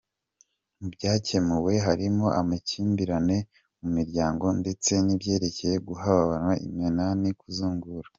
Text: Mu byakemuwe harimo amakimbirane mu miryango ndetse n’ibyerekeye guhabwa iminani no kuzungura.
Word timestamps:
Mu 0.79 0.87
byakemuwe 0.93 1.73
harimo 1.85 2.25
amakimbirane 2.41 3.37
mu 3.79 3.89
miryango 3.97 4.45
ndetse 4.61 4.91
n’ibyerekeye 5.05 5.77
guhabwa 5.87 6.49
iminani 6.67 7.27
no 7.31 7.35
kuzungura. 7.39 8.07